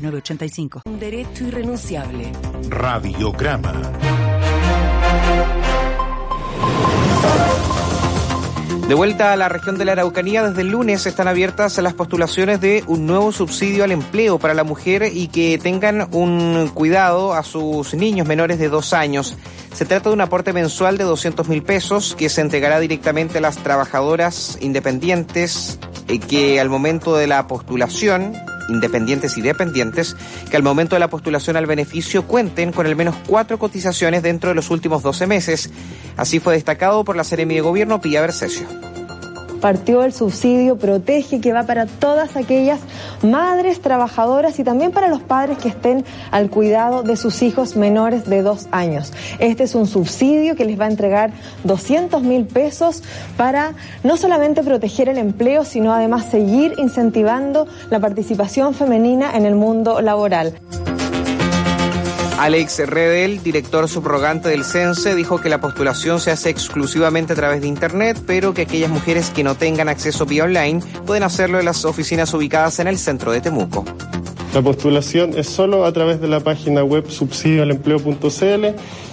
906985. 0.00 0.82
Un 0.84 0.98
derecho 0.98 1.44
irrenunciable. 1.44 2.32
Radiograma. 2.68 3.72
De 8.90 8.96
vuelta 8.96 9.32
a 9.32 9.36
la 9.36 9.48
región 9.48 9.78
de 9.78 9.84
la 9.84 9.92
Araucanía, 9.92 10.42
desde 10.42 10.62
el 10.62 10.70
lunes 10.70 11.06
están 11.06 11.28
abiertas 11.28 11.78
las 11.78 11.94
postulaciones 11.94 12.60
de 12.60 12.82
un 12.88 13.06
nuevo 13.06 13.30
subsidio 13.30 13.84
al 13.84 13.92
empleo 13.92 14.40
para 14.40 14.52
la 14.52 14.64
mujer 14.64 15.12
y 15.14 15.28
que 15.28 15.58
tengan 15.58 16.08
un 16.12 16.68
cuidado 16.74 17.32
a 17.32 17.44
sus 17.44 17.94
niños 17.94 18.26
menores 18.26 18.58
de 18.58 18.68
dos 18.68 18.92
años. 18.92 19.36
Se 19.72 19.84
trata 19.84 20.08
de 20.08 20.14
un 20.14 20.20
aporte 20.22 20.52
mensual 20.52 20.98
de 20.98 21.04
200 21.04 21.48
mil 21.48 21.62
pesos 21.62 22.16
que 22.16 22.28
se 22.28 22.40
entregará 22.40 22.80
directamente 22.80 23.38
a 23.38 23.40
las 23.40 23.58
trabajadoras 23.58 24.58
independientes 24.60 25.78
eh, 26.08 26.18
que 26.18 26.58
al 26.58 26.68
momento 26.68 27.14
de 27.14 27.28
la 27.28 27.46
postulación 27.46 28.34
independientes 28.70 29.36
y 29.36 29.42
dependientes 29.42 30.16
que 30.50 30.56
al 30.56 30.62
momento 30.62 30.96
de 30.96 31.00
la 31.00 31.10
postulación 31.10 31.56
al 31.56 31.66
beneficio 31.66 32.26
cuenten 32.26 32.72
con 32.72 32.86
al 32.86 32.96
menos 32.96 33.16
cuatro 33.26 33.58
cotizaciones 33.58 34.22
dentro 34.22 34.50
de 34.50 34.54
los 34.54 34.70
últimos 34.70 35.02
12 35.02 35.26
meses. 35.26 35.70
Así 36.16 36.40
fue 36.40 36.54
destacado 36.54 37.04
por 37.04 37.16
la 37.16 37.24
Seremi 37.24 37.54
de 37.54 37.60
Gobierno 37.60 38.00
Pía 38.00 38.20
Versesio 38.20 38.89
partió 39.60 40.02
el 40.02 40.12
subsidio 40.12 40.76
Protege 40.76 41.40
que 41.40 41.52
va 41.52 41.64
para 41.64 41.86
todas 41.86 42.36
aquellas 42.36 42.80
madres 43.22 43.80
trabajadoras 43.80 44.58
y 44.58 44.64
también 44.64 44.90
para 44.90 45.08
los 45.08 45.22
padres 45.22 45.58
que 45.58 45.68
estén 45.68 46.04
al 46.30 46.50
cuidado 46.50 47.02
de 47.02 47.16
sus 47.16 47.42
hijos 47.42 47.76
menores 47.76 48.28
de 48.28 48.42
dos 48.42 48.68
años. 48.70 49.12
Este 49.38 49.64
es 49.64 49.74
un 49.74 49.86
subsidio 49.86 50.56
que 50.56 50.64
les 50.64 50.78
va 50.78 50.84
a 50.86 50.90
entregar 50.90 51.32
200 51.64 52.22
mil 52.22 52.46
pesos 52.46 53.02
para 53.36 53.74
no 54.02 54.16
solamente 54.16 54.62
proteger 54.62 55.08
el 55.08 55.18
empleo, 55.18 55.64
sino 55.64 55.92
además 55.92 56.26
seguir 56.26 56.74
incentivando 56.78 57.66
la 57.90 58.00
participación 58.00 58.74
femenina 58.74 59.36
en 59.36 59.46
el 59.46 59.54
mundo 59.54 60.00
laboral. 60.00 60.54
Alex 62.40 62.78
Redel, 62.86 63.42
director 63.42 63.86
subrogante 63.86 64.48
del 64.48 64.64
CENSE, 64.64 65.14
dijo 65.14 65.42
que 65.42 65.50
la 65.50 65.60
postulación 65.60 66.20
se 66.20 66.30
hace 66.30 66.48
exclusivamente 66.48 67.34
a 67.34 67.36
través 67.36 67.60
de 67.60 67.66
Internet, 67.66 68.18
pero 68.26 68.54
que 68.54 68.62
aquellas 68.62 68.88
mujeres 68.88 69.28
que 69.28 69.44
no 69.44 69.56
tengan 69.56 69.90
acceso 69.90 70.24
vía 70.24 70.44
online 70.44 70.80
pueden 71.04 71.22
hacerlo 71.22 71.58
en 71.58 71.66
las 71.66 71.84
oficinas 71.84 72.32
ubicadas 72.32 72.78
en 72.78 72.86
el 72.86 72.98
centro 72.98 73.30
de 73.30 73.42
Temuco. 73.42 73.84
La 74.54 74.62
postulación 74.62 75.36
es 75.38 75.48
solo 75.48 75.84
a 75.84 75.92
través 75.92 76.20
de 76.20 76.26
la 76.26 76.40
página 76.40 76.82
web 76.82 77.08
subsidioalempleo.cl. 77.08 78.66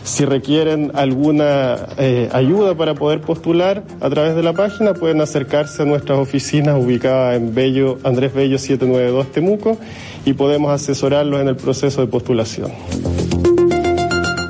Si 0.04 0.26
requieren 0.26 0.92
alguna 0.96 1.90
eh, 2.00 2.28
ayuda 2.34 2.74
para 2.76 2.96
poder 2.96 3.22
postular 3.22 3.84
a 4.02 4.10
través 4.10 4.36
de 4.36 4.42
la 4.42 4.54
página, 4.54 4.96
pueden 4.96 5.22
acercarse 5.22 5.84
a 5.84 5.86
nuestras 5.86 6.18
oficinas 6.18 6.84
ubicadas 6.84 7.36
en 7.36 7.54
Bello, 7.54 8.00
Andrés 8.04 8.34
Bello 8.34 8.58
792 8.58 9.32
Temuco 9.32 9.78
y 10.26 10.34
podemos 10.34 10.72
asesorarlos 10.72 11.40
en 11.40 11.50
el 11.50 11.56
proceso 11.56 12.02
de 12.02 12.08
postulación. 12.08 12.72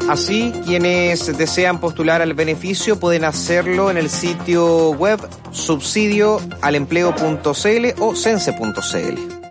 Así, 0.08 0.54
quienes 0.66 1.38
desean 1.38 1.82
postular 1.82 2.22
al 2.22 2.34
beneficio 2.34 2.98
pueden 2.98 3.26
hacerlo 3.26 3.92
en 3.92 3.98
el 3.98 4.10
sitio 4.10 4.92
web 4.92 5.20
subsidioalempleo.cl 5.52 7.86
o 8.00 8.16
sense.cl. 8.16 9.37